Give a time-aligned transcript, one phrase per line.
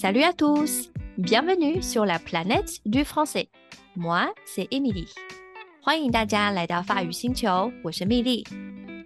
[0.00, 3.48] Salut à tous, bienvenue sur la planète du français.
[3.96, 5.08] Moi, c'est Emily.
[5.82, 8.46] 欢迎大家来到法语星球，我是蜜莉。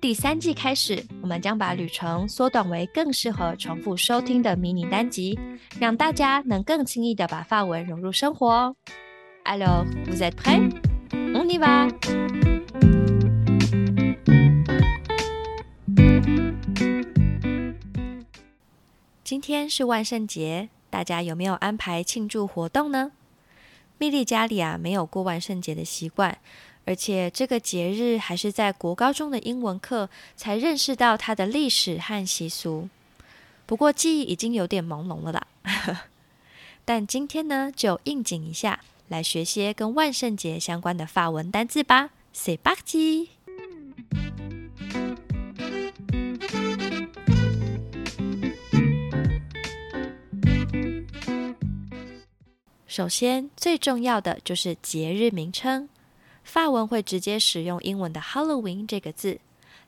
[0.03, 5.39] 第三季开始，我们将把旅程缩短为更适合重复收听的迷你单集，
[5.81, 8.77] 让大家能更轻易的把法文融入生活。
[9.45, 10.71] Alors, vous êtes prêts?
[11.33, 11.91] On y va!
[19.25, 23.13] 今天是万圣节，大家有没有安排庆祝活动呢？
[23.97, 26.37] 蜜莉家里啊没有过万圣节的习惯，
[26.85, 32.91] 而且这个节日还是在国高中的英文课才认识到它的历史和习俗。
[33.65, 35.47] 不过记忆已经有点朦胧了啦。
[36.85, 42.11] 但今天呢，就应景一下，来学些跟万圣节相关的法文单字吧。
[42.35, 43.29] C'est parti！
[52.95, 55.89] 首先，最重要的就是节日名称。
[56.45, 59.41] 法文会直接使用英文的 Halloween 这个字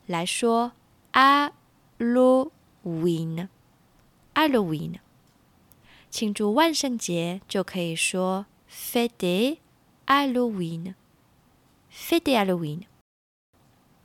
[0.06, 0.72] 来说
[1.12, 1.50] Halloween。
[4.34, 4.94] Halloween，
[6.08, 9.58] 庆祝万圣节就可以说 Fête
[10.06, 10.94] Halloween。
[11.92, 12.84] Fête Halloween。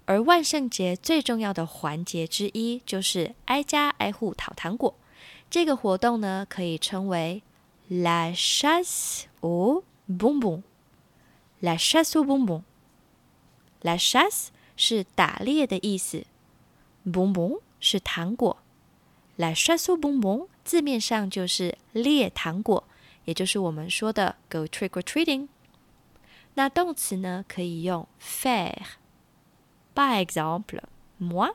[0.08, 4.94] 而万圣节最重要的环节之一就是挨家挨户讨糖果。
[5.50, 7.42] 这个活动呢，可以称为
[7.89, 10.63] La chasse aux bonbons.
[11.61, 12.63] La chasse aux bonbons.
[13.83, 16.25] La chasse 是打猎的意思，
[17.07, 18.57] bonbon 是糖果。
[19.37, 22.85] La chasse aux bonbons 字面上就是猎糖果，
[23.25, 25.49] 也就是我们说的 go trick or treating。
[26.55, 30.81] 那动词呢，可以用 faire。Par exemple,
[31.21, 31.55] moi,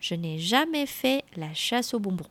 [0.00, 2.28] je n'ai jamais fait la chasse aux bonbons.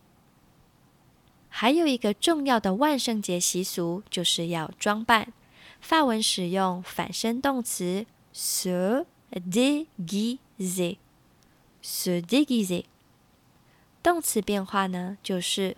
[1.54, 5.34] 还有一个重要的万圣节习俗，就是要装扮。
[5.82, 12.86] 法文使用反身动词 se déguiser。se déguiser。
[14.04, 15.76] 动词变化呢，就是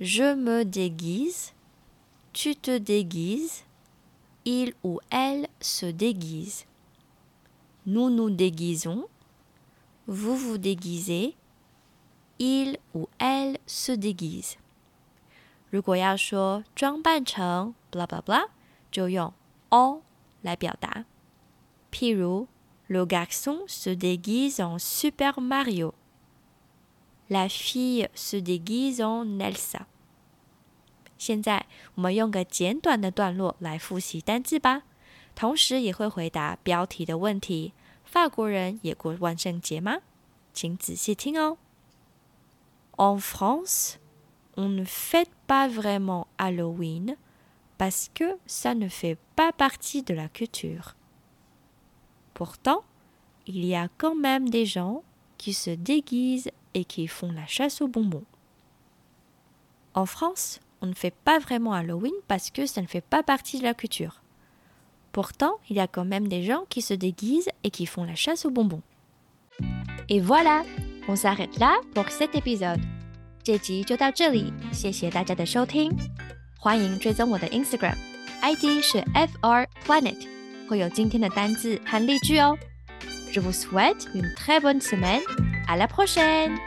[0.00, 13.58] je me déguise，tu te déguises，il ou elle se déguise，nous nous déguisons，vous vous déguisez，il ou elle
[13.66, 14.56] se déguise。
[15.69, 18.47] 如果要说装扮成 blah blah blah，
[18.89, 19.33] 就用
[19.69, 20.01] en
[20.41, 21.03] 来表达。
[21.91, 22.47] 譬如
[22.87, 29.87] ，le garçon se déguise en Super Mario，la fille se déguise en Elsa。
[31.17, 34.83] 现在我们用个简短的段落来复习单字吧，
[35.35, 37.73] 同时也会回答标题的问题。
[38.05, 39.97] 法国人也过万圣节吗？
[40.53, 41.57] 请仔细听哦。
[42.95, 43.95] En France。
[44.57, 47.15] On ne fête pas vraiment Halloween
[47.77, 50.95] parce que ça ne fait pas partie de la culture.
[52.33, 52.81] Pourtant,
[53.45, 55.03] il y a quand même des gens
[55.37, 58.25] qui se déguisent et qui font la chasse aux bonbons.
[59.93, 63.59] En France, on ne fait pas vraiment Halloween parce que ça ne fait pas partie
[63.59, 64.21] de la culture.
[65.11, 68.15] Pourtant, il y a quand même des gens qui se déguisent et qui font la
[68.15, 68.83] chasse aux bonbons.
[70.09, 70.63] Et voilà,
[71.07, 72.81] on s'arrête là pour cet épisode.
[73.47, 75.89] 这集就到这里，谢谢大家的收听，
[76.59, 80.27] 欢迎追踪我的 Instagram，ID 是 fr planet，
[80.67, 82.57] 会有今天的单字和例句哦。
[83.31, 86.57] Je vous souhaite une très bonne semaine，à la prochaine。